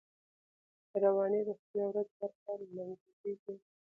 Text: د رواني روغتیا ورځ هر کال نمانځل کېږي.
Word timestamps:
د 0.89 0.91
رواني 1.03 1.39
روغتیا 1.47 1.83
ورځ 1.87 2.07
هر 2.19 2.31
کال 2.43 2.59
نمانځل 2.71 3.13
کېږي. 3.21 3.53